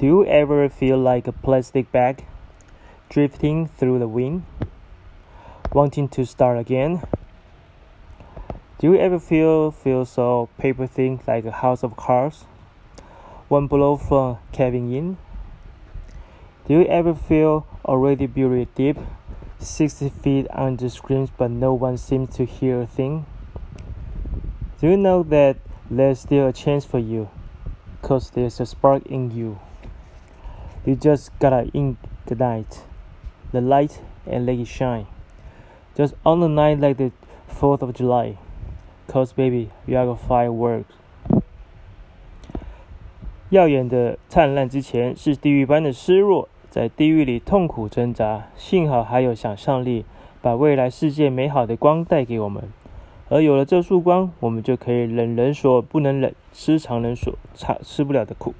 [0.00, 2.24] Do you ever feel like a plastic bag
[3.10, 4.46] drifting through the wind,
[5.74, 7.02] wanting to start again?
[8.78, 12.46] Do you ever feel feel so paper thin like a house of cards?
[13.48, 15.18] One blow from caving in?
[16.66, 18.96] Do you ever feel already buried deep,
[19.58, 23.26] 60 feet under screams but no one seems to hear a thing?
[24.80, 25.58] Do you know that
[25.90, 27.28] there's still a chance for you?
[28.00, 29.60] Cause there's a spark in you.
[30.84, 32.80] You just gotta ignite
[33.52, 35.06] the light and let it shine.
[35.94, 37.10] Just on a night like the
[37.48, 38.36] 4th of July.
[39.06, 40.84] Cause baby, you are a fireworks.
[43.50, 48.46] 耀眼的灿烂之前是地狱般的失落，在地狱里痛苦挣扎。
[48.56, 50.04] 幸好还有想象力，
[50.40, 52.64] 把未来世界美好的光带给我们。
[53.28, 58.54] 而有了这束光，我们就可以忍人所不能忍，吃常人所吃吃不了的苦。